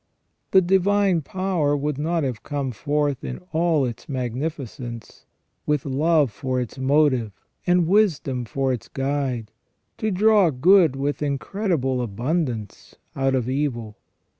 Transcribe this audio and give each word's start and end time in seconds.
The 0.49 0.61
divine 0.63 1.21
power 1.21 1.77
would 1.77 1.99
not 1.99 2.23
have 2.23 2.41
come 2.41 2.71
forth 2.71 3.23
in 3.23 3.37
all 3.51 3.85
its 3.85 4.09
magnificence, 4.09 5.27
with 5.67 5.85
love 5.85 6.31
for 6.31 6.59
its 6.59 6.79
motive 6.79 7.33
and 7.67 7.85
wisdom 7.85 8.45
for 8.45 8.73
its 8.73 8.87
guide, 8.87 9.51
to 9.99 10.09
draw 10.09 10.49
good 10.49 10.95
with 10.95 11.21
incredible 11.21 12.01
abundance 12.01 12.95
out 13.15 13.35
of 13.35 13.47
evil. 13.47 13.95